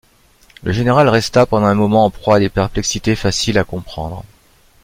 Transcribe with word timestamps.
Le 0.63 0.71
général 0.71 1.07
resta 1.09 1.45
pendant 1.45 1.67
un 1.67 1.75
moment 1.75 2.05
en 2.05 2.09
proie 2.09 2.37
à 2.37 2.39
des 2.39 2.49
perplexités 2.49 3.15
faciles 3.15 3.59
à 3.59 3.63
comprendre. 3.63 4.25